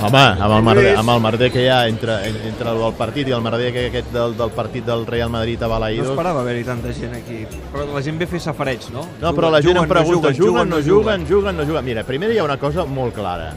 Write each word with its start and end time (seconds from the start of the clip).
Home, 0.00 0.20
amb 0.40 0.54
el, 0.56 0.62
merder, 0.64 0.92
amb 0.96 1.12
el 1.12 1.18
merder 1.20 1.50
que 1.52 1.64
hi 1.66 1.68
ha 1.68 1.80
entre, 1.90 2.14
entre 2.48 2.72
el 2.72 2.94
partit 2.96 3.28
i 3.28 3.34
el 3.36 3.42
merder 3.44 3.68
que 3.74 3.82
aquest 3.90 4.08
del, 4.14 4.36
del 4.38 4.52
partit 4.56 4.86
del 4.86 5.04
Real 5.06 5.28
Madrid 5.32 5.60
a 5.60 5.68
No 5.68 5.74
Balaïdos... 5.74 6.14
esperava 6.14 6.40
haver-hi 6.40 6.64
tanta 6.64 6.94
gent 6.96 7.18
aquí. 7.18 7.42
Però 7.72 7.84
la 7.90 8.00
gent 8.06 8.16
ve 8.20 8.24
a 8.24 8.30
fer 8.30 8.40
safareig, 8.40 8.88
no? 8.94 9.04
No, 9.20 9.34
però 9.36 9.50
la 9.52 9.60
gent 9.64 9.76
em 9.76 9.90
pregunta, 9.90 10.32
juguen, 10.36 10.72
no 10.72 10.80
juguen, 10.80 11.28
juguen, 11.28 11.60
no 11.60 11.68
juguen. 11.68 11.84
Mira, 11.84 12.06
primer 12.08 12.32
hi 12.32 12.40
ha 12.40 12.48
una 12.48 12.56
cosa 12.62 12.86
molt 12.88 13.12
clara, 13.18 13.52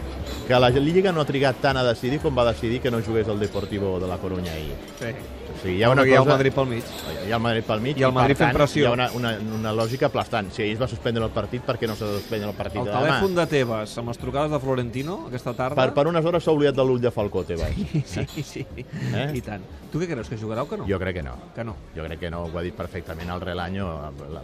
que 0.47 0.59
la 0.59 0.69
Lliga 0.69 1.11
no 1.11 1.21
ha 1.21 1.25
trigat 1.25 1.61
tant 1.61 1.77
a 1.79 1.83
decidir 1.87 2.19
com 2.19 2.35
va 2.37 2.43
decidir 2.51 2.81
que 2.81 2.91
no 2.91 3.01
jugués 3.01 3.27
el 3.27 3.39
Deportivo 3.39 3.99
de 3.99 4.07
la 4.07 4.17
Coruña 4.17 4.51
ahir. 4.51 4.75
Sí. 4.99 5.13
O 5.53 5.57
sigui, 5.61 5.77
hi 5.77 5.83
ha 5.83 5.89
una 5.91 6.03
Hi 6.05 6.11
ha 6.11 6.17
el 6.17 6.23
cosa... 6.23 6.31
Madrid 6.33 6.53
pel 6.53 6.65
mig. 6.67 6.83
Hi 7.27 7.31
ha 7.31 7.35
el 7.37 7.41
Madrid 7.41 7.63
pel 7.67 7.81
mig 7.81 7.99
I 7.99 8.03
el 8.03 8.11
Madrid 8.11 8.35
per 8.35 8.39
fent 8.41 8.49
tant, 8.49 8.57
pressió. 8.57 8.83
hi 8.83 8.87
ha 8.89 8.91
una, 8.91 9.05
una, 9.15 9.31
una 9.59 9.71
lògica 9.73 10.07
aplastant. 10.09 10.49
Si 10.51 10.63
ahir 10.63 10.73
es 10.73 10.81
va 10.81 10.87
suspendre 10.91 11.23
el 11.23 11.31
partit, 11.31 11.61
per 11.63 11.77
què 11.79 11.87
no 11.87 11.95
s'ha 11.95 12.09
de 12.09 12.17
suspendre 12.19 12.49
el 12.49 12.55
partit 12.57 12.81
El 12.81 12.87
de 12.89 12.91
demà? 12.91 13.03
telèfon 13.05 13.35
de 13.37 13.45
Tebas 13.53 13.93
amb 14.01 14.11
les 14.11 14.17
trucades 14.19 14.51
de 14.51 14.59
Florentino 14.59 15.19
aquesta 15.27 15.53
tarda... 15.53 15.77
Per, 15.79 15.93
per 15.93 16.07
unes 16.09 16.25
hores 16.25 16.43
s'ha 16.43 16.51
oblidat 16.57 16.75
de 16.75 16.87
l'ull 16.89 16.99
de 17.03 17.11
Falcó, 17.13 17.45
Tebas. 17.47 17.71
Sí, 18.13 18.43
sí. 18.43 18.65
Eh? 19.13 19.29
I 19.37 19.41
tant. 19.45 19.63
Tu 19.93 20.01
què 20.01 20.09
creus, 20.09 20.27
que 20.27 20.37
jugarà 20.41 20.65
o 20.65 20.69
que 20.69 20.81
no? 20.81 20.87
Jo 20.89 20.97
crec 20.99 21.19
que 21.21 21.23
no. 21.23 21.37
Que 21.55 21.63
no. 21.63 21.75
Jo 21.95 22.03
crec 22.09 22.19
que 22.25 22.33
no, 22.33 22.43
ho 22.49 22.57
ha 22.57 22.65
dit 22.65 22.75
perfectament 22.75 23.29
el 23.29 23.41
Relaño, 23.45 23.87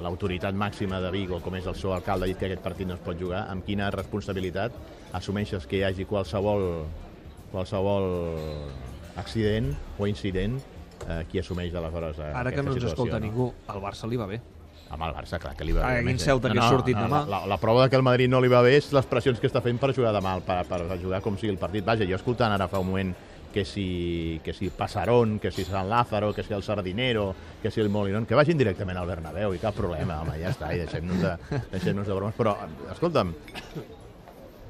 l'autoritat 0.03 0.53
màxima 0.53 1.01
de 1.01 1.09
Vigo, 1.11 1.41
com 1.41 1.57
és 1.57 1.65
el 1.65 1.75
seu 1.75 1.91
alcalde, 1.97 2.27
ha 2.27 2.31
dit 2.31 2.37
que 2.37 2.45
aquest 2.51 2.61
partit 2.61 2.87
no 2.87 2.93
es 2.99 3.01
pot 3.03 3.17
jugar. 3.19 3.47
Amb 3.49 3.65
quina 3.65 3.89
responsabilitat 3.91 4.77
assumeixes 5.13 5.65
que 5.67 5.79
hi 5.79 5.83
hagi 5.87 6.05
qualsevol, 6.09 6.85
qualsevol 7.51 8.09
accident 9.19 9.73
o 9.97 10.07
incident 10.07 10.59
eh, 11.07 11.23
qui 11.29 11.41
assumeix 11.41 11.73
aleshores 11.75 12.19
eh, 12.19 12.31
Ara 12.33 12.53
que 12.53 12.63
no 12.63 12.71
ens 12.71 12.79
situació, 12.79 12.95
escolta 12.95 13.19
ningú, 13.23 13.51
al 13.67 13.81
Barça 13.83 14.09
li 14.09 14.19
va 14.19 14.29
bé. 14.29 14.39
Amb 14.89 15.05
el 15.05 15.13
Barça, 15.13 15.37
clar, 15.41 15.53
que 15.57 15.65
li 15.67 15.73
va 15.75 15.85
bé. 15.85 15.99
quin 15.99 16.07
més, 16.09 16.21
eh? 16.21 16.25
Celta 16.31 16.49
que 16.49 16.59
ha 16.61 16.69
sortit 16.69 16.97
demà. 16.97 17.23
La, 17.25 17.41
la, 17.43 17.53
la 17.53 17.57
prova 17.61 17.83
de 17.85 17.91
que 17.93 17.99
el 17.99 18.05
Madrid 18.05 18.31
no 18.31 18.41
li 18.41 18.49
va 18.49 18.63
bé 18.65 18.75
és 18.79 18.89
les 18.95 19.09
pressions 19.09 19.41
que 19.41 19.49
està 19.49 19.61
fent 19.65 19.77
per 19.81 19.91
jugar 19.93 20.13
demà, 20.15 20.39
per, 20.45 20.63
per 20.69 20.79
jugar 21.01 21.21
com 21.25 21.37
sigui 21.37 21.53
el 21.53 21.59
partit. 21.61 21.85
Vaja, 21.85 22.07
jo 22.09 22.17
escoltant 22.17 22.55
ara 22.55 22.69
fa 22.71 22.81
un 22.81 22.89
moment 22.89 23.13
que 23.53 23.65
si, 23.65 24.39
que 24.43 24.53
si 24.53 24.69
Passarón, 24.69 25.37
que 25.39 25.51
si 25.51 25.65
San 25.65 25.89
Lázaro, 25.89 26.33
que 26.33 26.43
si 26.43 26.53
el 26.53 26.63
Sardinero, 26.63 27.35
que 27.61 27.71
si 27.71 27.81
el 27.81 27.89
Molinón, 27.89 28.25
que 28.25 28.37
vagin 28.37 28.57
directament 28.57 28.97
al 28.97 29.09
Bernabéu 29.09 29.53
i 29.53 29.61
cap 29.61 29.77
problema, 29.77 30.21
home, 30.21 30.37
ja 30.41 30.53
està, 30.53 30.73
i 30.73 30.83
deixem-nos 30.83 31.21
de, 31.21 31.61
deixem 31.71 31.97
de 31.97 32.13
bromes. 32.13 32.37
Però, 32.37 32.55
escolta'm, 32.93 33.33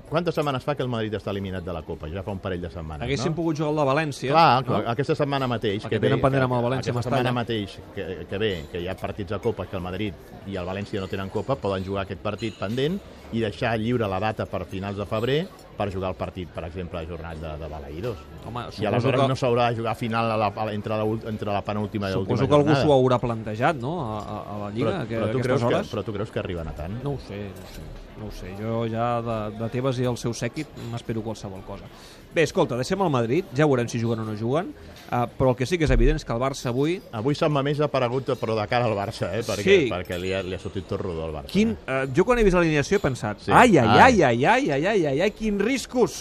quantes 0.09 0.35
setmanes 0.35 0.65
fa 0.65 0.75
que 0.75 0.83
el 0.85 0.89
Madrid 0.91 1.13
està 1.17 1.31
eliminat 1.33 1.65
de 1.65 1.75
la 1.75 1.83
Copa? 1.85 2.09
Ja 2.11 2.23
fa 2.25 2.33
un 2.35 2.41
parell 2.43 2.61
de 2.65 2.71
setmanes, 2.73 3.05
Haguéssim 3.05 3.31
no? 3.31 3.37
pogut 3.37 3.59
jugar 3.59 3.71
al 3.71 3.79
de 3.81 3.87
València. 3.91 4.33
Clar, 4.33 4.65
no? 4.67 4.81
aquesta 4.93 5.15
setmana 5.21 5.47
mateix... 5.51 5.87
Que 5.89 6.01
tenen 6.01 6.21
pendent 6.23 6.47
amb 6.47 6.57
el 6.57 6.65
València, 6.67 6.93
Aquesta 6.93 7.09
setmana 7.09 7.33
mateix 7.35 7.77
que, 7.95 8.09
que 8.29 8.41
ve, 8.41 8.51
que 8.71 8.83
hi 8.83 8.89
ha 8.89 8.97
partits 8.99 9.35
de 9.35 9.41
Copa, 9.43 9.69
que 9.69 9.77
el 9.79 9.85
Madrid 9.85 10.49
i 10.49 10.59
el 10.59 10.67
València 10.67 11.01
no 11.03 11.09
tenen 11.11 11.31
Copa, 11.33 11.57
poden 11.61 11.85
jugar 11.87 12.07
aquest 12.07 12.21
partit 12.25 12.59
pendent 12.59 12.99
i 13.31 13.43
deixar 13.45 13.75
lliure 13.77 14.09
la 14.09 14.19
data 14.19 14.49
per 14.49 14.65
finals 14.69 14.97
de 14.97 15.07
febrer 15.09 15.41
per 15.79 15.87
jugar 15.93 16.11
el 16.11 16.17
partit, 16.19 16.49
per 16.51 16.65
exemple, 16.67 17.01
jornat 17.07 17.39
de, 17.39 17.53
de 17.61 17.69
Balaïdos. 17.71 18.19
Home, 18.49 18.65
I 18.81 18.85
aleshores 18.89 19.21
que, 19.21 19.27
no 19.31 19.37
s'haurà 19.39 19.69
de 19.71 19.79
jugar 19.79 19.93
a 19.95 19.99
final 19.99 20.31
a 20.31 20.35
la, 20.39 20.51
a 20.51 20.65
la, 20.67 20.73
entre, 20.75 20.97
la, 20.99 21.07
entre 21.31 21.53
la 21.55 21.63
penúltima 21.63 22.09
i 22.11 22.13
l'última 22.17 22.35
suposo 22.35 22.47
que 22.49 22.55
algú 22.59 22.69
jornada. 22.73 22.83
s'ho 22.85 22.93
haurà 22.97 23.19
plantejat, 23.23 23.79
no?, 23.79 23.95
a, 24.03 24.19
a, 24.19 24.37
a 24.43 24.59
la 24.65 24.69
Lliga, 24.75 24.91
però, 24.99 25.07
que, 25.07 25.15
però, 25.23 25.31
tu 25.31 25.39
creus 25.47 25.61
que, 25.63 25.71
hores. 25.71 25.89
però 25.95 26.03
tu 26.03 26.13
creus 26.19 26.31
que 26.35 26.43
arriben 26.43 26.67
a 26.67 26.75
tant? 26.75 26.99
No 27.03 27.15
ho 27.15 27.19
sé, 27.27 27.39
no 27.55 27.63
ho 27.63 27.73
sé. 27.73 27.87
No 28.19 28.27
ho 28.27 28.31
sé. 28.35 28.49
Jo 28.59 28.79
ja 28.91 29.09
de, 29.23 29.35
de 29.61 29.67
Tebas 29.71 29.95
i 30.03 30.07
el 30.09 30.17
seu 30.19 30.33
sèquit 30.35 30.67
m'espero 30.91 31.21
qualsevol 31.23 31.61
cosa. 31.63 31.87
Bé, 32.35 32.43
escolta, 32.43 32.75
deixem 32.77 32.99
el 33.01 33.09
Madrid, 33.09 33.47
ja 33.57 33.65
veurem 33.65 33.87
si 33.89 33.97
juguen 34.01 34.19
o 34.21 34.25
no 34.27 34.35
juguen, 34.37 34.67
uh, 35.07 35.23
però 35.39 35.53
el 35.53 35.55
que 35.57 35.65
sí 35.65 35.79
que 35.79 35.87
és 35.87 35.93
evident 35.95 36.19
és 36.19 36.25
que 36.27 36.35
el 36.35 36.41
Barça 36.41 36.67
avui... 36.69 36.97
Avui 37.15 37.33
Sant 37.39 37.49
Mamés 37.55 37.79
ha 37.81 37.87
aparegut, 37.87 38.27
però 38.37 38.57
de 38.59 38.65
cara 38.69 38.85
al 38.85 38.93
Barça, 38.97 39.31
eh? 39.33 39.39
perquè, 39.47 39.63
Sí. 39.63 39.87
perquè 39.89 40.19
li, 40.21 40.33
ha, 40.35 40.43
li 40.45 40.53
ha 40.53 40.59
sortit 40.61 40.85
tot 40.85 40.99
rodó 41.01 41.23
al 41.25 41.33
Barça. 41.33 41.49
Quin, 41.55 41.71
uh, 41.87 42.03
jo 42.13 42.25
quan 42.27 42.37
he 42.37 42.43
vist 42.45 42.59
l'alineació 42.59 42.99
he 42.99 43.03
pensat, 43.07 43.39
Sí. 43.47 43.55
ai, 43.55 43.79
ai, 43.79 43.87
Ai. 43.87 43.99
ai, 44.03 44.23
ai, 44.23 44.45
ai, 44.45 44.69
ai, 44.75 44.85
ai, 44.85 45.05
ai, 45.13 45.21
ai, 45.25 45.31
quins 45.31 45.63
riscos! 45.69 46.19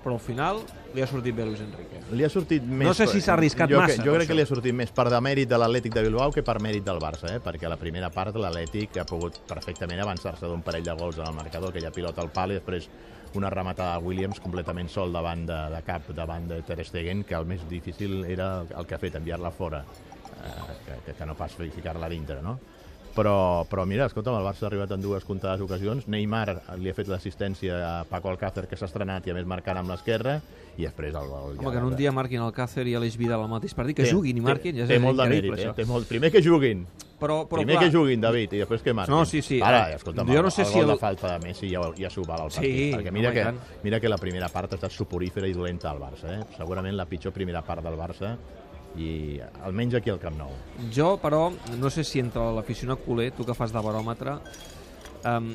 Però 0.00 0.14
al 0.16 0.22
final 0.24 0.62
li 0.94 1.02
ha 1.04 1.06
sortit 1.06 1.34
bé 1.36 1.44
Luis 1.44 1.60
Enrique. 1.60 1.98
Li 2.16 2.24
ha 2.24 2.30
sortit 2.32 2.64
més... 2.64 2.86
No 2.88 2.94
sé 2.96 3.04
si 3.10 3.20
s'ha 3.20 3.34
arriscat 3.34 3.68
jo, 3.68 3.82
massa, 3.82 4.00
jo 4.00 4.14
crec 4.16 4.30
que 4.30 4.36
li 4.38 4.44
ha 4.46 4.48
sortit 4.48 4.72
més 4.76 4.92
per 4.96 5.04
demèrit 5.12 5.50
de 5.50 5.58
l'Atlètic 5.60 5.92
de 5.92 6.04
Bilbao 6.06 6.32
que 6.32 6.44
per 6.46 6.56
mèrit 6.64 6.86
del 6.86 7.00
Barça, 7.02 7.28
eh? 7.34 7.42
perquè 7.44 7.68
a 7.68 7.72
la 7.74 7.76
primera 7.80 8.08
part 8.14 8.38
l'Atlètic 8.40 8.96
ha 9.02 9.04
pogut 9.08 9.36
perfectament 9.50 10.00
avançar-se 10.00 10.48
d'un 10.48 10.64
parell 10.64 10.88
de 10.88 10.96
gols 10.96 11.20
en 11.20 11.28
el 11.28 11.36
marcador, 11.36 11.74
aquella 11.74 11.92
pilota 11.92 12.24
al 12.24 12.32
pal 12.32 12.54
i 12.54 12.58
després 12.62 12.88
una 13.36 13.52
rematada 13.52 13.98
de 13.98 14.08
Williams 14.08 14.40
completament 14.40 14.88
sol 14.90 15.12
davant 15.12 15.44
de, 15.46 15.60
de 15.76 15.84
cap, 15.86 16.08
davant 16.16 16.48
de 16.48 16.62
Ter 16.66 16.80
Stegen, 16.88 17.22
que 17.28 17.36
el 17.36 17.46
més 17.46 17.68
difícil 17.68 18.24
era 18.24 18.64
el 18.64 18.88
que 18.88 18.96
ha 18.96 19.02
fet, 19.04 19.20
enviar-la 19.20 19.52
fora, 19.52 19.84
eh, 19.84 20.76
que, 20.86 21.00
que, 21.04 21.18
que 21.20 21.28
no 21.28 21.36
pas 21.38 21.60
ficar-la 21.60 22.08
dintre, 22.08 22.40
no? 22.42 22.56
Però, 23.14 23.64
però 23.66 23.84
mira, 23.90 24.06
escolta'm, 24.06 24.36
el 24.38 24.44
Barça 24.46 24.62
ha 24.64 24.68
arribat 24.68 24.92
en 24.94 25.02
dues 25.02 25.24
comptades 25.26 25.60
ocasions. 25.64 26.06
Neymar 26.06 26.54
li 26.78 26.90
ha 26.92 26.94
fet 26.94 27.08
l'assistència 27.10 27.74
a 28.00 28.04
Paco 28.08 28.30
Alcácer, 28.30 28.68
que 28.70 28.76
s'ha 28.78 28.86
estrenat 28.86 29.26
i 29.26 29.32
a 29.32 29.34
més 29.34 29.46
marcant 29.50 29.80
amb 29.80 29.90
l'esquerra, 29.90 30.36
i 30.78 30.86
després 30.86 31.12
el 31.18 31.26
gol. 31.28 31.56
Home, 31.58 31.72
que 31.74 31.78
en 31.82 31.88
un 31.90 31.96
dia 31.98 32.12
marquin 32.14 32.40
el 32.40 32.52
Càcer 32.54 32.86
i 32.86 32.94
Aleix 32.94 33.16
Vidal 33.18 33.42
al 33.42 33.50
mateix 33.50 33.74
partit, 33.74 33.96
que 33.98 34.04
Té- 34.06 34.12
juguin 34.14 34.38
i 34.38 34.40
marquin, 34.40 34.76
ja 34.78 34.84
és 34.86 34.88
té 34.94 35.00
molt 35.02 35.18
de 35.18 35.26
mèrit, 35.28 35.58
eh? 35.58 35.72
Té 35.74 35.84
molt... 35.90 36.06
Primer 36.08 36.30
que 36.30 36.42
juguin, 36.42 36.86
Però, 37.20 37.42
però 37.44 37.58
primer 37.60 37.74
clar, 37.76 37.84
que 37.90 37.92
juguin, 37.92 38.20
David, 38.22 38.54
i 38.56 38.60
després 38.62 38.80
que 38.80 38.94
marquin. 38.96 39.12
No, 39.12 39.26
sí, 39.28 39.42
sí. 39.42 39.58
Ara, 39.60 39.90
Eh, 39.90 39.96
escolta'm, 39.98 40.30
jo 40.30 40.38
el, 40.38 40.42
no 40.46 40.50
sé 40.54 40.62
el 40.62 40.68
si 40.68 40.78
gol 40.78 40.86
el- 40.86 40.94
de 40.94 40.96
falta 41.02 41.34
de 41.34 41.48
Messi 41.48 41.68
ja, 41.68 41.82
ja 41.98 42.08
s'ho 42.08 42.22
val 42.24 42.46
al 42.46 42.48
partit, 42.48 42.70
Sí, 42.78 42.92
perquè 42.94 43.12
mira 43.12 43.28
i 43.28 43.34
que, 43.34 43.42
tant. 43.44 43.58
mira 43.82 44.00
que 44.00 44.08
la 44.08 44.16
primera 44.16 44.48
part 44.48 44.72
ha 44.72 44.76
estat 44.78 44.90
suporífera 44.94 45.46
i 45.46 45.52
dolenta 45.52 45.90
al 45.90 45.98
Barça, 46.00 46.30
eh? 46.38 46.40
Segurament 46.56 46.96
la 46.96 47.04
pitjor 47.10 47.32
primera 47.34 47.60
part 47.60 47.82
del 47.84 47.98
Barça, 47.98 48.36
i 48.98 49.38
almenys 49.64 49.98
aquí 49.98 50.10
al 50.10 50.20
Camp 50.22 50.38
Nou. 50.38 50.54
Jo, 50.94 51.14
però, 51.22 51.48
no 51.78 51.90
sé 51.90 52.04
si 52.04 52.22
entre 52.22 52.42
l'aficionat 52.56 53.04
culer, 53.04 53.30
tu 53.36 53.46
que 53.46 53.54
fas 53.54 53.74
de 53.74 53.82
baròmetre, 53.84 54.38
um, 55.30 55.52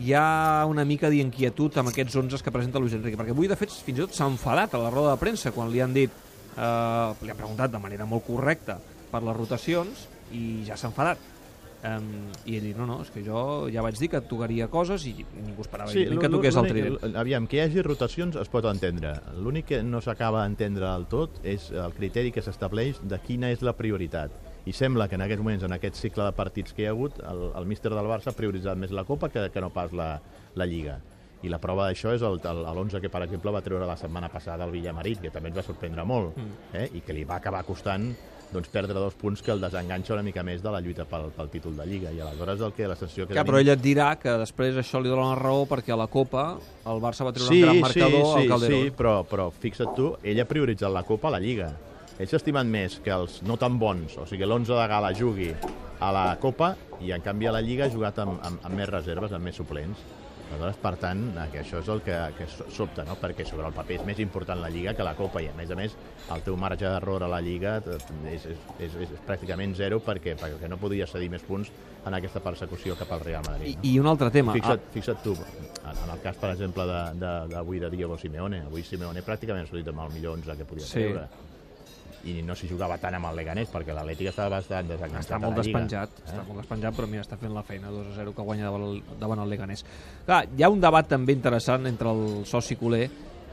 hi 0.00 0.14
ha 0.16 0.64
una 0.68 0.84
mica 0.88 1.10
d'inquietud 1.12 1.76
amb 1.80 1.92
aquests 1.92 2.16
11 2.20 2.44
que 2.44 2.54
presenta 2.54 2.80
Luis 2.80 2.96
Enrique, 2.96 3.18
perquè 3.20 3.34
avui, 3.36 3.48
de 3.48 3.58
fet, 3.60 3.72
fins 3.72 3.98
i 3.98 4.04
tot 4.04 4.16
s'ha 4.16 4.28
enfadat 4.30 4.74
a 4.74 4.82
la 4.82 4.92
roda 4.92 5.14
de 5.14 5.20
premsa 5.20 5.52
quan 5.52 5.72
li 5.72 5.82
han 5.84 5.96
dit, 5.96 6.12
uh, 6.56 7.12
li 7.20 7.32
han 7.32 7.40
preguntat 7.40 7.72
de 7.72 7.80
manera 7.82 8.08
molt 8.08 8.26
correcta 8.28 8.78
per 9.12 9.22
les 9.24 9.36
rotacions 9.36 10.08
i 10.32 10.62
ja 10.68 10.76
s'ha 10.76 10.92
enfadat. 10.92 11.31
Um, 11.82 12.28
I 12.46 12.58
ell 12.60 12.68
no, 12.78 12.84
no, 12.86 13.00
és 13.02 13.08
que 13.10 13.24
jo 13.26 13.66
ja 13.74 13.82
vaig 13.82 13.96
dir 13.98 14.06
que 14.12 14.20
tocaria 14.30 14.68
coses 14.70 15.02
i 15.10 15.16
ningú 15.34 15.64
esperava 15.64 15.90
sí, 15.90 16.04
que 16.06 16.28
toqués 16.30 16.54
el 16.60 16.68
trident. 16.70 17.16
Aviam, 17.18 17.48
que 17.50 17.56
hi 17.58 17.60
hagi 17.64 17.82
rotacions 17.82 18.36
es 18.38 18.48
pot 18.52 18.68
entendre. 18.70 19.16
L'únic 19.42 19.66
que 19.72 19.80
no 19.82 20.00
s'acaba 20.00 20.44
d'entendre 20.44 20.86
del 20.86 21.08
tot 21.10 21.40
és 21.42 21.70
el 21.74 21.92
criteri 21.96 22.30
que 22.30 22.40
s'estableix 22.44 23.00
de 23.02 23.18
quina 23.18 23.50
és 23.50 23.62
la 23.66 23.74
prioritat. 23.74 24.30
I 24.64 24.72
sembla 24.78 25.08
que 25.10 25.16
en 25.18 25.22
aquests 25.26 25.42
moments, 25.42 25.64
en 25.66 25.72
aquest 25.74 25.96
cicle 25.98 26.22
de 26.28 26.36
partits 26.38 26.72
que 26.72 26.84
hi 26.84 26.86
ha 26.86 26.90
hagut, 26.94 27.18
el, 27.18 27.48
el 27.58 27.66
míster 27.66 27.90
del 27.90 28.06
Barça 28.06 28.30
ha 28.30 28.36
prioritzat 28.38 28.78
més 28.78 28.94
la 28.94 29.02
Copa 29.02 29.28
que, 29.28 29.48
que 29.50 29.60
no 29.60 29.72
pas 29.74 29.90
la, 29.92 30.20
la 30.54 30.66
Lliga. 30.70 31.00
I 31.42 31.50
la 31.50 31.58
prova 31.58 31.88
d'això 31.88 32.12
és 32.14 32.22
el- 32.22 32.38
el- 32.46 32.62
l'11 32.70 33.00
que, 33.02 33.10
per 33.10 33.24
exemple, 33.24 33.50
va 33.50 33.60
treure 33.66 33.84
la 33.90 33.96
setmana 33.98 34.28
passada 34.30 34.62
el 34.64 34.70
Villamarit, 34.70 35.18
que 35.20 35.30
també 35.34 35.48
ens 35.50 35.58
va 35.58 35.64
sorprendre 35.66 36.04
molt, 36.06 36.36
Mm. 36.38 36.76
eh? 36.78 36.88
i 36.94 37.00
que 37.02 37.12
li 37.12 37.24
va 37.24 37.40
acabar 37.42 37.64
costant 37.66 38.12
doncs, 38.52 38.68
perdre 38.72 38.94
dos 38.94 39.14
punts 39.18 39.42
que 39.42 39.50
el 39.54 39.60
desenganxa 39.60 40.14
una 40.14 40.22
mica 40.22 40.42
més 40.44 40.62
de 40.62 40.70
la 40.70 40.80
lluita 40.84 41.06
pel, 41.08 41.30
pel 41.36 41.48
títol 41.52 41.76
de 41.76 41.86
Lliga. 41.88 42.12
I 42.12 42.20
aleshores 42.20 42.60
el 42.60 42.72
que 42.76 42.88
la 42.88 42.96
sensació 42.96 43.26
que 43.26 43.32
Clar, 43.34 43.44
tenim- 43.44 43.50
però 43.52 43.60
ell 43.62 43.72
et 43.74 43.82
dirà 43.82 44.10
que 44.20 44.36
després 44.42 44.76
això 44.76 45.00
li 45.02 45.08
dona 45.12 45.30
la 45.32 45.38
raó 45.40 45.64
perquè 45.70 45.92
a 45.94 45.96
la 45.96 46.06
Copa 46.12 46.58
el 46.86 47.00
Barça 47.00 47.24
va 47.24 47.32
treure 47.32 47.48
sí, 47.52 47.62
un 47.62 47.68
gran 47.68 47.80
marcador 47.80 48.26
sí, 48.26 48.34
al 48.36 48.42
sí, 48.42 48.48
Calderón. 48.48 48.82
Sí, 48.84 48.92
però, 48.98 49.14
però 49.28 49.48
fixa't 49.52 49.94
tu, 49.96 50.12
ell 50.22 50.40
ha 50.40 50.46
prioritzat 50.48 50.92
la 50.92 51.02
Copa 51.08 51.28
a 51.28 51.36
la 51.36 51.40
Lliga. 51.40 51.72
Ell 52.18 52.28
s'ha 52.28 52.36
estimat 52.36 52.66
més 52.68 52.98
que 53.02 53.10
els 53.10 53.40
no 53.42 53.56
tan 53.56 53.78
bons, 53.80 54.18
o 54.20 54.26
sigui, 54.28 54.44
l'11 54.44 54.76
de 54.76 54.88
gala 54.90 55.14
jugui 55.16 55.48
a 55.98 56.10
la 56.12 56.26
Copa 56.38 56.74
i, 57.00 57.10
en 57.14 57.22
canvi, 57.24 57.46
a 57.48 57.52
la 57.56 57.62
Lliga 57.64 57.86
ha 57.86 57.90
jugat 57.90 58.18
amb, 58.22 58.36
amb, 58.44 58.60
amb 58.62 58.76
més 58.76 58.88
reserves, 58.90 59.32
amb 59.32 59.48
més 59.48 59.56
suplents. 59.56 59.98
Aleshores, 60.52 60.76
per 60.82 60.96
tant, 61.00 61.22
eh, 61.36 61.46
que 61.52 61.60
això 61.62 61.80
és 61.80 61.88
el 61.88 62.02
que, 62.04 62.16
que 62.38 62.46
so- 62.46 62.66
sobta, 62.70 63.04
no? 63.08 63.16
perquè 63.20 63.44
sobre 63.48 63.66
el 63.66 63.72
paper 63.74 63.96
és 64.00 64.04
més 64.06 64.18
important 64.20 64.60
la 64.60 64.68
Lliga 64.70 64.94
que 64.94 65.02
la 65.06 65.14
Copa 65.18 65.40
i, 65.42 65.48
a 65.48 65.54
més 65.58 65.70
a 65.70 65.76
més, 65.78 65.96
el 66.34 66.42
teu 66.46 66.56
marge 66.60 66.84
d'error 66.84 67.24
a 67.24 67.28
la 67.32 67.40
Lliga 67.40 67.78
és, 68.30 68.44
és, 68.46 68.46
és, 68.78 68.96
és 69.08 69.14
pràcticament 69.26 69.74
zero 69.78 70.00
perquè, 70.04 70.36
perquè 70.36 70.68
no 70.68 70.76
podies 70.78 71.10
cedir 71.10 71.30
més 71.32 71.42
punts 71.42 71.70
en 72.04 72.14
aquesta 72.18 72.40
persecució 72.42 72.96
cap 72.98 73.12
al 73.12 73.20
Real 73.24 73.42
Madrid. 73.48 73.78
I, 73.82 73.94
I 73.94 73.98
un 74.02 74.06
altre 74.10 74.30
tema. 74.34 74.52
Fixa't, 74.52 74.88
fixa't 74.92 75.22
tu, 75.22 75.32
en, 75.32 75.96
en 75.96 76.10
el 76.16 76.20
cas, 76.22 76.36
per 76.36 76.50
exemple, 76.54 76.84
de- 76.86 77.14
de- 77.22 77.48
d'avui 77.54 77.78
de, 77.78 77.88
de 77.90 77.96
Diego 77.96 78.18
Simeone, 78.18 78.62
avui 78.66 78.82
Simeone 78.82 79.22
pràcticament 79.22 79.64
ha 79.64 79.70
sortit 79.70 79.88
amb 79.88 80.04
el 80.08 80.12
millor 80.18 80.36
11 80.38 80.56
que 80.58 80.64
podia 80.64 80.84
Sí. 80.86 80.98
treure. 81.00 81.28
I 82.24 82.36
no 82.46 82.54
s'hi 82.54 82.68
jugava 82.70 82.98
tant 83.02 83.16
amb 83.18 83.26
el 83.32 83.36
Leganés, 83.40 83.70
perquè 83.72 83.94
l'Atlètic 83.96 84.28
estava 84.30 84.58
bastant 84.60 84.86
desenganxat 84.92 85.24
està 85.26 85.40
molt 85.42 85.56
despenjat, 85.58 86.10
Eh? 86.22 86.28
està 86.30 86.44
molt 86.46 86.60
despenjat, 86.60 86.94
però 86.94 87.08
mira, 87.10 87.24
està 87.26 87.36
fent 87.40 87.52
la 87.54 87.64
feina 87.66 87.90
2 87.90 88.12
a 88.12 88.14
0 88.20 88.34
que 88.36 88.42
guanya 88.46 88.68
davant 88.70 88.86
el, 88.86 89.02
davant 89.18 89.42
el 89.42 89.50
Leganés. 89.50 89.84
Clar, 90.26 90.44
hi 90.56 90.62
ha 90.62 90.70
un 90.70 90.80
debat 90.80 91.08
també 91.08 91.34
interessant 91.34 91.86
entre 91.90 92.14
el 92.14 92.44
soci 92.46 92.76
culer, 92.78 93.08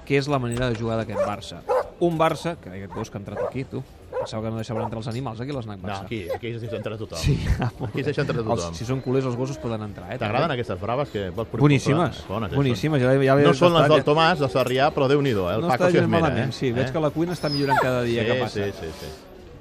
que 0.05 0.17
és 0.17 0.27
la 0.29 0.39
manera 0.39 0.69
de 0.69 0.77
jugar 0.77 0.97
d'aquest 1.01 1.25
Barça. 1.25 1.63
Un 2.01 2.17
Barça, 2.17 2.55
que 2.61 2.69
aquest 2.69 2.93
gos 2.95 3.09
que 3.11 3.17
ha 3.17 3.19
entrat 3.19 3.39
aquí, 3.43 3.65
tu, 3.67 3.81
pensava 4.13 4.43
que 4.45 4.51
no 4.51 4.57
deixaven 4.59 4.83
entrar 4.85 4.99
els 5.01 5.07
animals 5.11 5.41
aquí 5.41 5.51
a 5.51 5.57
l'Snac 5.57 5.81
No, 5.81 5.87
Barça. 5.89 6.05
aquí, 6.05 6.19
aquí 6.31 6.47
es 6.53 6.61
deixa 6.61 6.77
entrar 6.77 6.97
tothom. 6.97 7.19
Sí, 7.19 7.35
Aquí 7.59 7.99
es 7.99 8.05
deixa 8.07 8.21
entrar 8.23 8.37
tothom. 8.39 8.53
Els, 8.69 8.77
si 8.79 8.85
són 8.87 9.01
culers, 9.03 9.25
els 9.27 9.35
gossos 9.35 9.57
poden 9.59 9.83
entrar, 9.83 10.13
eh? 10.13 10.17
T'agraden 10.17 10.51
aquestes 10.55 10.79
braves 10.79 11.09
que 11.11 11.29
vols? 11.29 11.51
Boníssimes, 11.59 12.23
Bones, 12.29 12.51
eh, 12.53 12.55
boníssimes. 12.55 13.01
Ja, 13.03 13.13
ja, 13.21 13.35
No 13.35 13.53
són 13.53 13.73
les 13.75 13.89
del 13.91 14.03
Tomàs, 14.07 14.39
de 14.39 14.47
Sarrià, 14.49 14.91
però 14.95 15.07
Déu-n'hi-do, 15.11 15.49
eh? 15.51 15.55
el 15.55 15.61
no 15.61 15.67
Paco 15.67 15.85
s'hi 15.89 15.97
gens 15.99 16.03
esmera. 16.07 16.21
malament, 16.29 16.49
eh? 16.49 16.55
sí. 16.55 16.71
Veig 16.71 16.87
Eh? 16.87 16.91
que 16.93 16.99
la 17.03 17.09
cuina 17.11 17.33
està 17.35 17.49
millorant 17.51 17.79
cada 17.83 18.01
dia 18.03 18.23
sí, 18.23 18.27
que 18.31 18.39
passa. 18.39 18.63
Sí, 18.63 18.71
sí, 18.79 18.93
sí. 19.01 19.11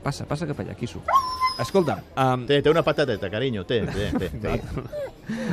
Passa, 0.03 0.25
passa 0.29 0.47
cap 0.47 0.61
allà, 0.63 0.75
Quisso. 0.79 1.01
Escolta, 1.59 1.99
um, 2.15 2.45
Té, 2.47 2.61
té 2.63 2.71
una 2.71 2.85
patateta, 2.87 3.29
carinyo, 3.33 3.65
té, 3.67 3.81
té, 3.91 4.11
té. 4.15 4.29
té. 4.39 4.53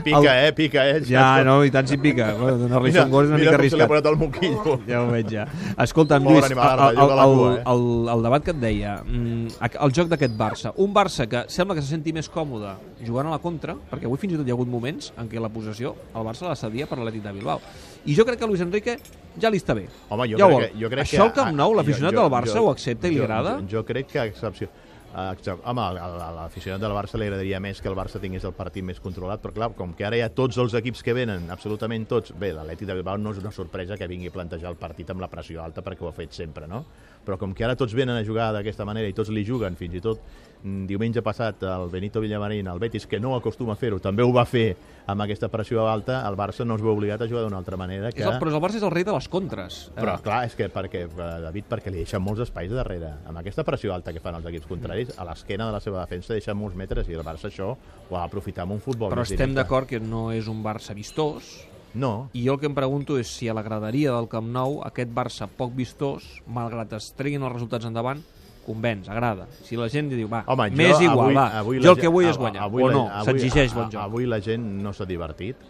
Pica, 0.06 0.34
eh, 0.46 0.52
pica, 0.56 0.84
eh. 0.88 1.00
ja, 1.04 1.42
no, 1.44 1.58
i 1.66 1.72
tant 1.74 1.88
si 1.90 1.98
pica. 2.00 2.30
Bueno, 2.38 2.60
donar-li 2.62 2.92
Mira, 2.94 3.04
un 3.04 3.12
gol 3.12 3.26
és 3.26 3.32
una 3.34 3.40
mira 3.42 3.56
mica 3.58 3.58
com 3.58 3.72
se 3.74 3.76
li 3.76 3.82
ha 3.82 3.88
arriscat. 3.88 3.90
posat 3.92 4.10
el 4.12 4.20
moquillo. 4.22 4.76
Ja 4.88 5.02
ho 5.02 5.10
veig, 5.12 5.34
ja. 5.34 5.48
Escolta'm, 5.84 6.30
Lluís, 6.30 6.46
animal, 6.48 6.84
el, 6.86 7.02
el, 7.02 7.16
el, 7.26 7.42
eh? 7.58 7.64
el, 7.74 7.84
el 8.14 8.24
debat 8.30 8.46
que 8.46 8.54
et 8.56 8.62
deia, 8.62 8.94
mm, 9.04 9.58
el 9.88 9.96
joc 9.98 10.14
d'aquest 10.14 10.38
Barça, 10.40 10.72
un 10.86 10.94
Barça 10.96 11.28
que 11.28 11.44
sembla 11.52 11.76
que 11.76 11.84
se 11.84 11.92
senti 11.92 12.14
més 12.16 12.30
còmode 12.32 12.72
jugant 13.04 13.28
a 13.28 13.36
la 13.36 13.42
contra, 13.44 13.76
perquè 13.90 14.08
avui 14.08 14.22
fins 14.22 14.38
i 14.38 14.40
tot 14.40 14.48
hi 14.48 14.54
ha 14.54 14.56
hagut 14.56 14.72
moments 14.72 15.12
en 15.20 15.28
què 15.28 15.42
la 15.44 15.50
possessió 15.52 15.96
el 16.14 16.24
Barça 16.30 16.48
la 16.48 16.56
cedia 16.56 16.88
per 16.88 17.02
l'Atlètic 17.02 17.26
de 17.26 17.36
Bilbao. 17.36 17.60
I 18.06 18.16
jo 18.16 18.25
crec 18.25 18.40
que 18.40 18.46
Luis 18.48 18.62
Enrique 18.62 18.98
ja 19.42 19.50
li 19.50 19.57
està 19.57 19.74
bé. 19.75 19.88
Home, 20.10 20.28
jo 20.30 20.38
ja 20.38 20.46
crec 20.48 20.54
vol. 20.56 20.66
que... 20.69 20.80
Jo 20.84 20.90
crec 20.94 21.06
Això 21.07 21.18
que, 21.24 21.24
al 21.30 21.34
Camp 21.34 21.56
Nou, 21.57 21.74
l'aficionat 21.78 22.13
del 22.13 22.30
Barça 22.31 22.60
jo- 22.60 22.66
ho 22.68 22.72
accepta 22.72 23.07
i 23.10 23.16
li 23.16 23.22
agrada? 23.24 23.57
Jo, 23.63 23.80
jo 23.80 23.86
crec 23.86 24.07
que 24.13 24.19
a 24.19 24.25
excepció... 24.30 24.69
a 25.16 25.31
excepció- 25.31 25.62
Home, 25.66 25.81
a 25.81 26.06
a 26.28 26.30
l'aficionat 26.36 26.81
del 26.84 26.92
Barça 26.92 27.18
li 27.18 27.25
agradaria 27.25 27.60
més 27.63 27.80
que 27.81 27.88
el 27.90 27.96
Barça 27.96 28.19
tingués 28.22 28.44
el 28.46 28.54
partit 28.54 28.84
més 28.84 29.00
controlat, 29.00 29.42
però 29.42 29.54
clar, 29.56 29.69
com 29.74 29.94
que 29.96 30.06
ara 30.06 30.18
hi 30.19 30.22
ha 30.22 30.30
tots 30.30 30.57
els 30.62 30.74
equips 30.75 31.02
que 31.04 31.13
venen, 31.18 31.50
absolutament 31.50 32.06
tots, 32.07 32.34
bé, 32.38 32.52
l'Atlètic 32.54 32.86
de 32.90 32.94
Bilbao 33.00 33.18
no 33.18 33.31
és 33.31 33.40
una 33.42 33.52
sorpresa 33.56 33.98
que 33.98 34.08
vingui 34.12 34.28
a 34.28 34.36
plantejar 34.36 34.69
el 34.69 34.75
partit 34.78 35.10
amb 35.10 35.22
la 35.24 35.30
pressió 35.31 35.63
alta 35.63 35.81
perquè 35.81 36.04
ho 36.04 36.10
ha 36.12 36.16
fet 36.16 36.31
sempre, 36.36 36.68
no? 36.68 36.84
Però 37.25 37.38
com 37.42 37.54
que 37.57 37.66
ara 37.66 37.75
tots 37.75 37.95
venen 37.98 38.16
a 38.16 38.24
jugar 38.25 38.51
d'aquesta 38.54 38.86
manera 38.86 39.10
i 39.10 39.16
tots 39.18 39.31
li 39.33 39.45
juguen, 39.45 39.75
fins 39.75 39.98
i 39.98 40.01
tot 40.04 40.22
mm, 40.62 40.86
diumenge 40.89 41.24
passat 41.25 41.63
el 41.66 41.89
Benito 41.89 42.22
Villamarín, 42.22 42.68
el 42.69 42.80
Betis, 42.80 43.07
que 43.10 43.19
no 43.19 43.36
acostuma 43.36 43.74
a 43.74 43.80
fer-ho, 43.80 44.00
també 44.00 44.24
ho 44.24 44.31
va 44.36 44.45
fer 44.45 44.75
amb 45.07 45.22
aquesta 45.25 45.50
pressió 45.50 45.88
alta, 45.89 46.22
el 46.30 46.38
Barça 46.38 46.66
no 46.66 46.77
es 46.77 46.83
veu 46.86 46.94
obligat 46.94 47.22
a 47.22 47.27
jugar 47.30 47.44
d'una 47.45 47.57
altra 47.57 47.77
manera 47.77 48.12
que... 48.13 48.22
És 48.24 48.30
el, 48.30 48.39
però 48.42 48.54
el 48.54 48.62
Barça 48.62 48.80
és 48.80 48.86
el 48.86 48.94
rei 48.94 49.06
de 49.06 49.13
les 49.13 49.27
contres. 49.30 49.80
Però 49.98 50.16
Eh, 50.16 50.24
clar, 50.25 50.42
és 50.45 50.56
que 50.57 50.69
perquè, 50.74 51.06
eh, 51.06 51.30
David, 51.45 51.69
perquè 51.69 51.94
li 51.94 52.01
deixen 52.04 52.22
molts 52.22 52.45
espais 52.45 52.72
darrere. 52.72 53.12
Amb 53.25 53.42
aquesta 53.42 53.66
pressió 53.68 53.94
alta 53.94 54.13
que 54.13 54.22
fan 54.24 54.38
els 54.39 54.45
equips 54.50 54.69
contraris, 54.69 55.13
a 55.18 55.25
l'esquena 55.27 55.68
de 55.69 55.75
la 55.75 55.81
seva 55.83 56.01
defensa 56.06 56.33
deixen 56.33 56.57
molts 56.57 56.77
metres 56.77 57.10
i 57.10 57.18
el 57.18 57.25
Barça 57.25 57.50
això 57.50 57.74
ho 57.75 58.16
ha 58.16 58.25
d'aprofitar 58.25 58.66
amb 58.66 58.77
un 58.77 58.81
futbol 58.83 59.13
però 59.13 59.24
estem 59.25 59.54
d'acord 59.56 59.88
que 59.89 60.00
no 60.01 60.27
és 60.36 60.50
un 60.51 60.62
Barça 60.66 60.94
vistós, 60.98 61.56
No, 61.96 62.30
I 62.36 62.44
jo 62.44 62.56
el 62.56 62.60
que 62.60 62.68
em 62.68 62.76
pregunto 62.76 63.16
és 63.18 63.30
si 63.32 63.48
a 63.48 63.56
la 63.56 63.64
graderia 63.64 64.12
del 64.12 64.28
Camp 64.32 64.50
Nou 64.52 64.82
aquest 64.84 65.12
Barça 65.16 65.48
poc 65.48 65.72
vistós, 65.78 66.26
malgrat 66.46 66.92
es 66.98 67.14
treguin 67.16 67.46
els 67.46 67.54
resultats 67.54 67.88
endavant, 67.88 68.20
convenç, 68.66 69.08
agrada. 69.14 69.48
Si 69.64 69.78
la 69.80 69.88
gent 69.94 70.10
diu, 70.12 70.28
va, 70.32 70.44
Home, 70.52 70.68
jo 70.74 70.80
més 70.82 71.00
igual, 71.00 71.30
avui, 71.30 71.38
va, 71.38 71.46
avui 71.62 71.80
jo 71.80 71.94
el 71.94 72.02
que 72.02 72.12
vull 72.12 72.28
és 72.28 72.40
guanyar, 72.42 72.66
avui 72.66 72.84
o 72.84 72.92
no, 72.92 73.06
s'exigeix 73.28 73.76
bon 73.78 73.88
joc. 73.94 74.02
Avui 74.04 74.28
la 74.28 74.42
gent 74.44 74.66
no 74.84 74.92
s'ha 74.94 75.08
divertit, 75.08 75.62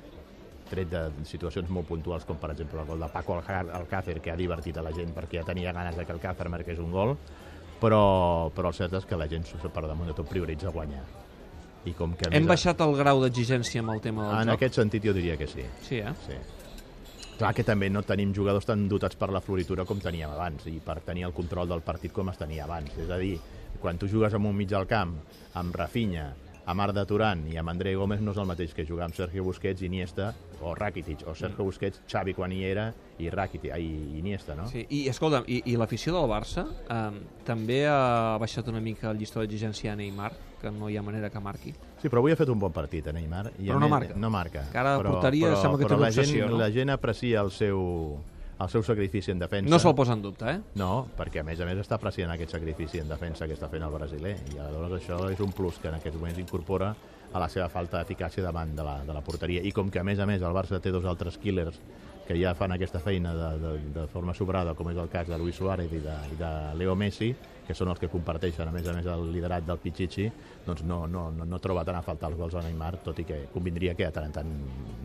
tret 0.69 0.89
de 0.89 1.03
situacions 1.29 1.69
molt 1.69 1.85
puntuals, 1.91 2.25
com 2.25 2.39
per 2.41 2.53
exemple 2.55 2.81
el 2.81 2.87
gol 2.89 3.05
de 3.05 3.11
Paco 3.13 3.37
Alcácer, 3.37 4.17
que 4.21 4.33
ha 4.33 4.39
divertit 4.39 4.79
a 4.81 4.85
la 4.85 4.95
gent 4.95 5.13
perquè 5.13 5.43
ja 5.43 5.49
tenia 5.51 5.75
ganes 5.75 5.93
de 5.99 6.05
que 6.05 6.15
el 6.15 6.17
Alcácer 6.17 6.49
marqués 6.49 6.81
un 6.81 6.89
gol, 6.95 7.13
però, 7.81 8.49
però 8.55 8.71
el 8.71 8.79
cert 8.79 8.97
és 8.97 9.05
que 9.05 9.19
la 9.19 9.29
gent 9.29 9.45
per 9.67 9.85
damunt 9.85 10.09
de 10.09 10.17
tot 10.17 10.29
prioritza 10.31 10.73
guanyar. 10.73 11.03
I 11.85 11.93
com 11.93 12.15
que 12.17 12.29
Hem 12.33 12.47
baixat 12.49 12.79
el 12.81 12.95
grau 12.97 13.19
d'exigència 13.21 13.81
amb 13.83 13.91
el 13.93 14.01
tema 14.01 14.25
del 14.27 14.39
En 14.41 14.49
joc? 14.53 14.57
aquest 14.59 14.79
sentit 14.81 15.03
jo 15.05 15.13
diria 15.13 15.37
que 15.37 15.47
sí. 15.47 15.65
Sí, 15.85 15.99
eh? 16.01 16.13
Sí. 16.25 16.37
Clar 17.37 17.51
que 17.53 17.65
també 17.67 17.89
no 17.91 18.01
tenim 18.07 18.31
jugadors 18.33 18.65
tan 18.65 18.87
dotats 18.87 19.15
per 19.19 19.29
la 19.29 19.41
floritura 19.43 19.83
com 19.85 19.99
teníem 19.99 20.31
abans 20.31 20.65
i 20.71 20.79
per 20.79 21.01
tenir 21.03 21.25
el 21.27 21.33
control 21.35 21.67
del 21.67 21.81
partit 21.83 22.13
com 22.15 22.29
es 22.31 22.37
tenia 22.39 22.63
abans. 22.63 22.93
És 22.97 23.09
a 23.11 23.17
dir, 23.19 23.35
quan 23.81 23.97
tu 23.99 24.07
jugues 24.07 24.33
amb 24.33 24.47
un 24.47 24.55
mig 24.55 24.69
del 24.71 24.87
camp, 24.87 25.17
amb 25.53 25.75
Rafinha, 25.75 26.29
amb 26.65 26.81
Arda 26.81 27.05
Turan 27.05 27.45
i 27.51 27.57
amb 27.61 27.69
André 27.69 27.93
Gómez 27.95 28.21
no 28.25 28.33
és 28.33 28.39
el 28.41 28.47
mateix 28.49 28.73
que 28.73 28.85
jugar 28.87 29.05
amb 29.05 29.15
Sergio 29.17 29.43
Busquets, 29.45 29.83
Iniesta 29.85 30.31
o 30.61 30.73
Rakitic, 30.75 31.25
o 31.29 31.35
Sergio 31.37 31.65
Busquets, 31.67 32.01
Xavi 32.09 32.33
quan 32.33 32.53
hi 32.53 32.63
era 32.65 32.87
i 33.21 33.29
Rakitic, 33.29 33.71
ai, 33.75 33.85
Iniesta, 34.19 34.55
no? 34.57 34.65
Sí, 34.71 34.85
i 34.89 35.05
escolta'm, 35.11 35.45
i, 35.47 35.61
i 35.71 35.77
l'afició 35.77 36.15
del 36.17 36.27
Barça 36.31 36.65
eh, 36.65 37.21
també 37.45 37.83
ha 37.87 38.37
baixat 38.41 38.67
una 38.73 38.81
mica 38.81 39.11
el 39.11 39.21
llistó 39.21 39.43
d'exigència 39.43 39.93
a 39.93 39.99
Neymar, 39.99 40.33
que 40.61 40.71
no 40.73 40.89
hi 40.89 40.97
ha 40.97 41.03
manera 41.05 41.29
que 41.29 41.39
marqui. 41.43 41.75
Sí, 42.01 42.09
però 42.09 42.23
avui 42.23 42.33
ha 42.33 42.39
fet 42.39 42.49
un 42.49 42.59
bon 42.59 42.73
partit, 42.73 43.07
a 43.07 43.13
Neymar. 43.13 43.51
I 43.59 43.69
Però 43.69 43.77
a 43.77 43.83
no 43.83 43.89
marca. 43.91 44.17
No 44.17 44.31
marca. 44.33 44.65
Que 44.71 44.81
ara 44.81 44.95
a 44.95 45.01
però, 45.03 45.15
porteria 45.15 45.51
però, 45.51 45.61
sembla 45.61 45.77
que 45.77 45.85
té 45.85 45.89
però 45.91 45.99
una 46.01 46.09
la 46.09 46.15
gent, 46.15 46.33
no? 46.41 46.57
La 46.63 46.71
gent 46.73 46.93
aprecia 46.95 47.43
el 47.45 47.51
seu, 47.53 47.83
el 48.59 48.69
seu 48.71 48.83
sacrifici 48.83 49.31
en 49.31 49.39
defensa. 49.39 49.69
No 49.69 49.79
se'l 49.79 49.95
posa 49.95 50.13
en 50.15 50.21
dubte, 50.23 50.47
eh? 50.47 50.61
No, 50.79 51.07
perquè 51.17 51.41
a 51.41 51.47
més 51.47 51.59
a 51.59 51.67
més 51.67 51.81
està 51.81 51.97
apreciant 51.99 52.31
aquest 52.31 52.55
sacrifici 52.55 53.01
en 53.01 53.11
defensa 53.11 53.47
que 53.47 53.57
està 53.57 53.67
fent 53.71 53.83
el 53.83 53.91
brasiler 53.91 54.37
i 54.53 54.59
aleshores 54.59 55.01
això 55.01 55.19
és 55.31 55.43
un 55.43 55.51
plus 55.55 55.81
que 55.81 55.91
en 55.91 55.99
aquests 55.99 56.17
moments 56.19 56.39
incorpora 56.39 56.93
a 57.35 57.41
la 57.41 57.49
seva 57.51 57.67
falta 57.69 57.99
d'eficàcia 57.99 58.45
davant 58.45 58.71
de 58.75 58.83
la, 58.85 58.99
de 59.03 59.13
la 59.13 59.23
porteria 59.25 59.63
i 59.65 59.73
com 59.75 59.89
que 59.91 59.99
a 59.99 60.05
més 60.07 60.21
a 60.23 60.27
més 60.29 60.41
el 60.41 60.55
Barça 60.55 60.79
té 60.79 60.93
dos 60.93 61.05
altres 61.05 61.37
killers 61.41 61.81
que 62.25 62.37
ja 62.39 62.55
fan 62.57 62.71
aquesta 62.73 63.01
feina 63.03 63.33
de, 63.35 63.49
de, 63.59 63.73
de 63.99 64.05
forma 64.13 64.33
sobrada 64.33 64.73
com 64.73 64.87
és 64.89 64.97
el 64.97 65.11
cas 65.11 65.27
de 65.27 65.37
Luis 65.37 65.57
Suárez 65.59 65.91
i 65.91 65.99
de, 66.01 66.15
i 66.31 66.39
de 66.39 66.51
Leo 66.79 66.95
Messi 66.95 67.33
que 67.67 67.73
són 67.77 67.89
els 67.91 67.99
que 67.99 68.07
comparteixen 68.11 68.67
a 68.67 68.71
més 68.71 68.87
a 68.87 68.93
més 68.93 69.05
el 69.09 69.25
liderat 69.33 69.65
del 69.67 69.77
Pichichi 69.81 70.29
doncs 70.65 70.83
no, 70.83 71.03
no, 71.07 71.27
no, 71.31 71.45
no 71.45 71.59
troba 71.61 71.83
tant 71.85 71.97
a 71.99 72.01
faltar 72.05 72.29
els 72.31 72.37
gols 72.39 72.55
a 72.57 72.61
Neymar 72.65 72.95
tot 73.05 73.19
i 73.21 73.25
que 73.27 73.43
convindria 73.53 73.93
que 73.97 74.05
de 74.07 74.11
tant 74.15 74.25
en 74.29 74.31
tant 74.33 74.51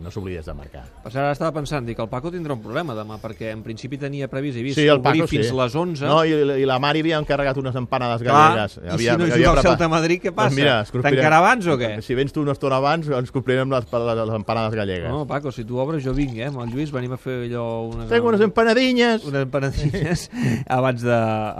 no 0.01 0.09
s'oblidés 0.13 0.45
de 0.45 0.53
marcar 0.57 0.83
Per 1.03 1.11
ara 1.15 1.31
estava 1.35 1.51
pensant, 1.59 1.85
dic, 1.85 1.99
el 2.01 2.09
Paco 2.09 2.31
tindrà 2.33 2.53
un 2.55 2.61
problema 2.63 2.95
demà, 2.97 3.17
perquè 3.21 3.51
en 3.53 3.61
principi 3.65 3.97
tenia 4.01 4.27
previst 4.31 4.57
i 4.57 4.63
vist 4.65 4.79
Sí, 4.79 4.87
el 4.87 4.97
obrir 5.01 5.21
Paco, 5.21 5.27
fins 5.29 5.47
sí. 5.49 5.55
les 5.57 5.75
11. 5.75 6.05
No, 6.05 6.21
i, 6.25 6.33
i 6.61 6.65
la 6.65 6.77
Mari 6.81 7.01
havia 7.03 7.19
encarregat 7.21 7.57
unes 7.61 7.75
empanades 7.77 8.21
Clar, 8.25 8.33
gallegues. 8.33 8.77
i 8.81 9.05
si 9.05 9.17
no 9.17 9.27
juga 9.29 9.51
el 9.57 9.61
Celta 9.65 9.85
a 9.85 9.91
Madrid, 9.91 10.21
què 10.23 10.31
passa? 10.33 10.49
Doncs 10.49 10.57
mira, 10.61 10.75
Tancarà 11.05 11.37
abans 11.41 11.67
o 11.67 11.77
què? 11.77 11.91
Si 12.05 12.15
vens 12.17 12.33
tu 12.33 12.41
una 12.45 12.53
estona 12.55 12.77
abans, 12.81 13.09
ens 13.09 13.31
complirem 13.33 13.69
les, 13.71 13.85
les, 13.91 14.21
les 14.21 14.35
empanades 14.37 14.75
gallegues. 14.77 15.09
No, 15.13 15.25
Paco, 15.29 15.51
si 15.51 15.65
tu 15.65 15.77
obres 15.81 16.03
jo 16.03 16.13
vinc, 16.17 16.33
eh? 16.39 16.47
Amb 16.49 16.61
el 16.65 16.73
Lluís 16.73 16.91
venim 16.93 17.13
a 17.13 17.19
fer 17.21 17.37
allò... 17.47 17.65
Unes, 17.91 18.09
Tengo 18.09 18.29
unes 18.33 18.41
empanadinhas. 18.45 19.23
unes 19.29 19.41
empanadilles 19.47 20.29
abans 20.67 21.01
de 21.05 21.15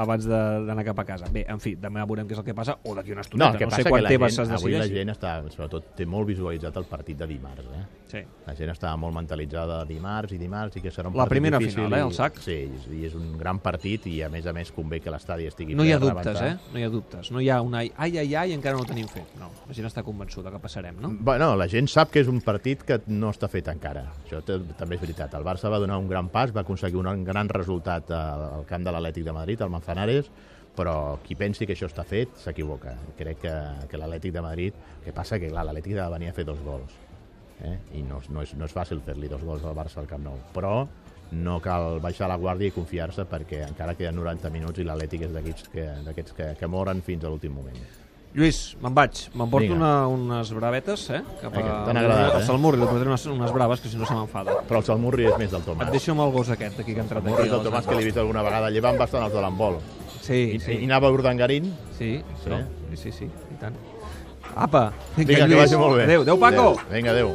abans 0.05 0.25
de- 0.25 0.41
d'anar 0.67 0.85
cap 0.91 0.99
a 0.99 1.05
casa. 1.07 1.29
Bé, 1.31 1.45
en 1.49 1.59
fi, 1.63 1.75
demà 1.79 2.05
veurem 2.05 2.27
què 2.29 2.35
és 2.37 2.41
el 2.43 2.45
que 2.45 2.53
passa, 2.57 2.77
o 2.83 2.93
d'aquí 2.95 3.11
una 3.15 3.21
No, 3.21 3.27
estoneta. 3.27 3.51
el 3.51 3.57
que 3.57 3.65
no 3.65 3.69
passa 3.71 3.81
sé 3.83 3.89
quan 3.89 3.99
que 4.03 4.17
la 4.19 4.29
gent, 4.29 4.51
avui 4.59 4.71
la 4.77 4.87
gent 4.91 5.09
està, 5.15 5.33
sobretot, 5.55 5.91
té 5.95 6.05
molt 6.05 6.27
visualitzat 6.27 6.77
el 6.77 6.85
partit 6.85 7.17
de 7.17 7.27
dimarts. 7.27 7.65
Eh? 7.65 7.85
Sí. 8.11 8.19
La 8.45 8.53
gent 8.55 8.69
estava 8.73 8.97
molt 8.97 9.15
mentalitzada 9.15 9.85
dimarts 9.87 10.33
i 10.33 10.37
dimarts 10.37 10.75
i 10.77 10.81
que 10.81 10.91
serà 10.91 11.07
un 11.07 11.15
La 11.17 11.25
primera 11.25 11.57
difícil. 11.57 11.85
final, 11.85 11.93
eh, 11.99 12.03
i- 12.03 12.07
el 12.07 12.13
sac. 12.13 12.37
Sí, 12.39 12.69
i 12.91 13.05
és 13.05 13.15
un 13.15 13.37
gran 13.37 13.59
partit 13.59 14.05
i 14.07 14.21
a 14.21 14.27
més 14.29 14.45
a 14.45 14.51
més 14.53 14.71
convé 14.71 14.99
que 14.99 15.09
l'estadi 15.09 15.45
estigui 15.47 15.73
No 15.75 15.85
hi 15.85 15.93
ha 15.93 15.99
dubtes, 15.99 16.25
rebentar. 16.25 16.47
eh? 16.47 16.57
No 16.73 16.79
hi 16.79 16.83
ha 16.83 16.89
dubtes. 16.89 17.31
No 17.31 17.39
hi 17.39 17.49
ha 17.49 17.61
una 17.61 17.77
ai, 17.79 17.91
ai, 17.97 18.35
ai, 18.35 18.51
encara 18.53 18.75
no 18.75 18.81
ho 18.81 18.85
tenim 18.85 19.07
fet. 19.07 19.33
No, 19.39 19.49
la 19.67 19.73
gent 19.73 19.87
està 19.87 20.03
convençuda 20.03 20.51
que 20.51 20.59
passarem, 20.59 20.99
no? 20.99 21.15
Bueno, 21.19 21.55
la 21.55 21.67
gent 21.69 21.87
sap 21.87 22.11
que 22.11 22.19
és 22.19 22.27
un 22.27 22.41
partit 22.41 22.83
que 22.83 22.99
no 23.07 23.29
està 23.31 23.47
fet 23.47 23.67
encara. 23.69 24.11
Això 24.27 24.41
també 24.43 24.95
és 24.95 25.01
veritat. 25.01 25.33
El 25.35 25.43
Barça 25.43 25.69
va 25.71 25.79
donar 25.79 25.97
un 25.97 26.09
gran 26.09 26.27
pas, 26.29 26.51
va 26.55 26.61
aconseguir 26.61 26.97
un 26.97 27.23
gran 27.23 27.47
resultat 27.47 28.11
al 28.11 28.41
al 28.41 28.65
camp 28.65 28.83
de 28.83 28.91
l'Atlètic 28.91 29.23
de 29.23 29.31
Madrid, 29.31 29.61
al 29.61 29.69
Manzanares, 29.69 30.29
però 30.75 31.19
qui 31.25 31.35
pensi 31.35 31.67
que 31.67 31.75
això 31.75 31.89
està 31.89 32.05
fet 32.07 32.37
s'equivoca. 32.39 32.95
Crec 33.19 33.41
que, 33.43 33.55
que 33.91 33.99
l'Atlètic 33.99 34.33
de 34.35 34.43
Madrid... 34.45 34.81
El 35.01 35.05
que 35.07 35.13
passa 35.17 35.39
que, 35.41 35.49
l'Atlètic 35.51 35.97
ha 35.97 36.05
de 36.05 36.13
venir 36.13 36.29
a 36.29 36.35
fer 36.37 36.45
dos 36.47 36.59
gols. 36.63 36.93
Eh? 37.65 37.77
I 37.97 38.03
no, 38.05 38.21
no, 38.29 38.43
és, 38.45 38.53
no 38.57 38.67
és 38.69 38.73
fàcil 38.73 39.01
fer-li 39.05 39.29
dos 39.29 39.41
gols 39.45 39.65
al 39.65 39.77
Barça 39.77 39.99
al 40.01 40.09
Camp 40.09 40.23
Nou. 40.25 40.37
Però 40.53 40.75
no 41.31 41.59
cal 41.63 41.99
baixar 42.03 42.27
la 42.29 42.37
guàrdia 42.37 42.71
i 42.71 42.75
confiar-se 42.75 43.25
perquè 43.29 43.63
encara 43.67 43.95
queden 43.95 44.19
90 44.19 44.51
minuts 44.53 44.79
i 44.79 44.87
l'Atlètic 44.87 45.27
és 45.27 45.33
d'aquests 45.33 45.67
que, 45.73 45.89
que, 46.37 46.53
que 46.59 46.71
moren 46.71 47.03
fins 47.05 47.25
a 47.25 47.31
l'últim 47.31 47.55
moment. 47.55 47.81
Lluís, 48.31 48.59
me'n 48.79 48.93
vaig. 48.95 49.25
M'emporto 49.35 49.73
una, 49.75 50.07
unes 50.07 50.53
bravetes, 50.55 51.01
eh? 51.11 51.19
Cap 51.41 51.51
Vinga, 51.51 51.81
t'han 51.83 51.97
agradat, 51.99 52.35
al 52.37 52.43
eh? 52.43 52.45
Salmurri, 52.47 52.79
li 52.79 52.87
portaré 52.87 53.11
unes, 53.11 53.25
unes 53.27 53.51
braves, 53.51 53.81
que 53.83 53.91
si 53.91 53.99
no 53.99 54.07
se 54.07 54.15
m'enfada. 54.15 54.61
Però 54.69 54.79
el 54.79 54.85
Salmurri 54.87 55.27
és 55.27 55.35
més 55.41 55.51
del 55.51 55.59
Et 55.59 55.67
Tomàs. 55.67 55.91
deixo 55.91 56.13
amb 56.15 56.23
el 56.23 56.31
gos 56.31 56.51
aquest, 56.55 56.77
d'aquí 56.79 56.95
que 56.95 57.01
ha 57.01 57.03
entrat 57.03 57.25
Morri 57.27 57.49
aquí. 57.49 57.51
del 57.51 57.65
Tomàs 57.67 57.89
que 57.89 57.97
l'he 57.97 58.05
vist 58.07 58.21
alguna 58.23 58.45
vegada, 58.47 58.69
llevant 58.71 59.01
bastant 59.01 59.27
els 59.27 59.35
de 59.35 59.43
l'embol. 59.43 59.81
Sí, 60.21 60.53
I, 60.55 60.59
sí. 60.59 60.71
I 60.81 60.85
anava 60.85 61.07
a 61.09 61.11
Urdangarín? 61.11 61.73
Sí, 61.97 62.21
Sí? 62.43 62.49
no? 62.49 62.59
sí, 62.91 62.97
sí, 62.97 63.11
sí, 63.11 63.25
i 63.25 63.57
tant. 63.59 63.75
Apa, 64.55 64.91
Vinga, 65.15 65.47
que 65.47 65.55
vagi 65.55 65.75
molt 65.79 65.95
bé. 65.97 66.03
Adéu, 66.03 66.21
adéu, 66.25 66.37
Paco. 66.39 66.65
Adéu. 66.75 66.91
Vinga, 66.91 67.11
adéu. 67.11 67.29